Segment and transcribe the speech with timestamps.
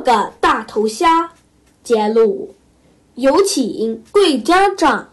[0.00, 1.30] 个大头虾。
[1.82, 2.50] 揭露，
[3.14, 5.08] 有请贵家长。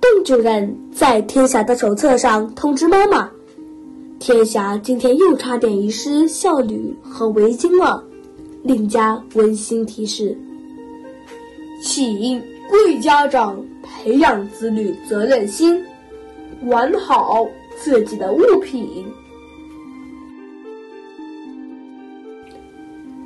[0.00, 3.30] 邓主任在天霞的手册上通知妈妈
[4.18, 8.02] ：“天霞今天又差点遗失孝履和围巾了。”
[8.64, 10.36] 另加温馨提示
[11.84, 15.84] ：“请贵家长培养子女责任心，
[16.66, 19.04] 管好自己的物品。”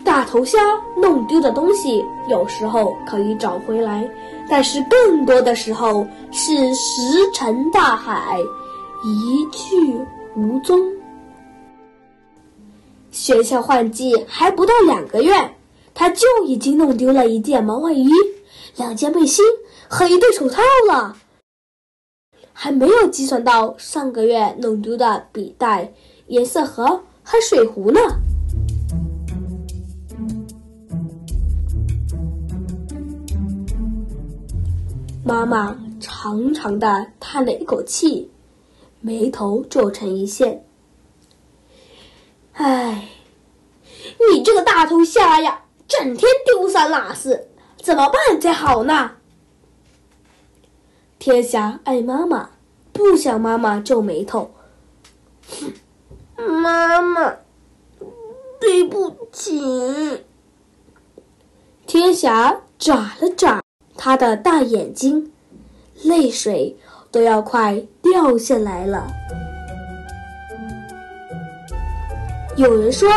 [0.07, 0.59] 大头虾
[0.97, 4.09] 弄丢的东西，有时候可以找回来，
[4.49, 7.03] 但是更多的时候是石
[7.35, 8.39] 沉大海，
[9.05, 9.77] 一去
[10.37, 10.81] 无踪。
[13.11, 15.35] 学校换季还不到两个月，
[15.93, 18.09] 他就已经弄丢了一件毛外衣、
[18.77, 19.45] 两件背心
[19.89, 21.17] 和一对手套了，
[22.53, 25.93] 还没有计算到上个月弄丢的笔袋、
[26.29, 28.01] 颜色盒和水壶呢。
[35.27, 38.31] 妈妈长长的叹了一口气，
[39.01, 40.65] 眉头皱成一线。
[42.53, 43.09] 唉，
[44.31, 47.49] 你这个大头虾呀，整天丢三落四，
[47.83, 49.17] 怎么办才好呢？
[51.19, 52.51] 天霞爱妈妈，
[52.93, 54.53] 不想妈妈皱眉头。
[56.39, 57.35] 妈妈，
[58.61, 60.25] 对不起。
[61.85, 63.66] 天霞眨了眨。
[63.97, 65.31] 他的大眼睛，
[66.03, 66.75] 泪水
[67.11, 69.07] 都要快掉下来了。
[72.57, 73.11] 有人说，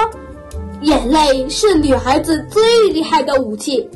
[0.82, 3.88] 眼泪是女孩子最厉害的武器。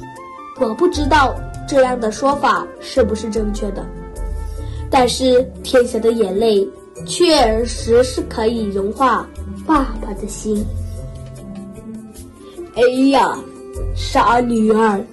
[0.59, 1.35] 我不知道
[1.67, 3.85] 这样的说法是不是正确的，
[4.89, 6.67] 但是天霞的眼泪
[7.05, 9.27] 确实是可以融化
[9.65, 10.65] 爸爸的心。
[12.75, 13.37] 哎呀，
[13.95, 15.03] 傻女儿！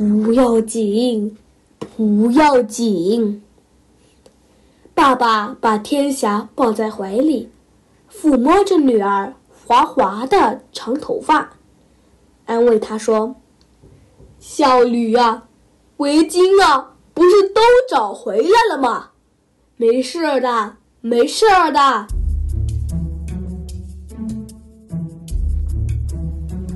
[0.00, 1.36] 不要紧，
[1.94, 3.42] 不要紧。
[4.94, 7.50] 爸爸把天霞抱在怀里，
[8.10, 9.34] 抚摸着女儿
[9.66, 11.50] 滑滑的长头发，
[12.46, 13.34] 安慰她说
[14.40, 15.46] ：“小驴啊，
[15.98, 19.10] 围巾啊，不是都找回来了吗？
[19.76, 21.44] 没事的，没事
[21.74, 22.06] 的。”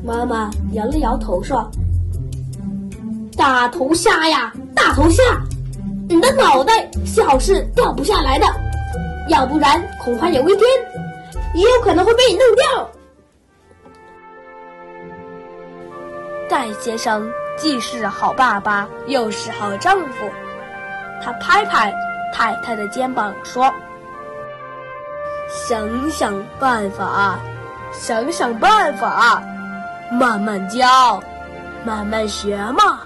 [0.04, 1.66] 妈妈摇了摇头说。
[3.36, 5.22] 大头虾呀，大头虾，
[6.08, 8.46] 你的脑袋小是掉不下来的，
[9.28, 10.60] 要不然恐怕有一天
[11.54, 12.90] 也有可能会被你弄掉。
[16.48, 20.30] 戴先生既是好爸爸，又是好丈夫，
[21.22, 21.92] 他拍拍
[22.32, 23.72] 太太的肩膀说
[25.48, 27.38] ：“想想办法，
[27.92, 29.42] 想想办法，
[30.12, 31.20] 慢慢教，
[31.84, 33.00] 慢慢学嘛。”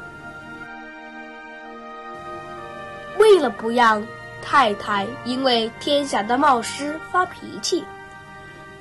[3.38, 4.04] 为了不让
[4.42, 7.84] 太太因为天霞的冒失发脾气，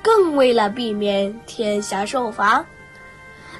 [0.02, 2.64] 更为了避免天霞受罚，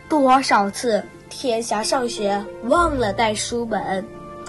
[0.09, 1.01] 多少次
[1.31, 4.05] 天霞上学忘了带书本、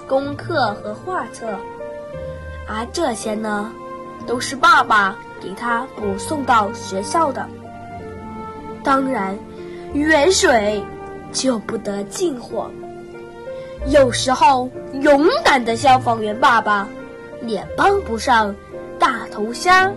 [0.08, 1.56] 功课和画册，
[2.66, 3.70] 而这些呢，
[4.26, 7.48] 都是爸爸给他补送到学校的。
[8.82, 9.38] 当然，
[9.92, 10.82] 远水
[11.30, 12.68] 就不得近火。
[13.86, 14.68] 有时候，
[15.00, 16.86] 勇敢的消防员爸爸
[17.46, 18.54] 也帮不上
[18.98, 19.90] 大头虾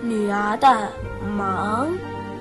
[0.00, 0.88] 女儿的
[1.36, 1.88] 忙。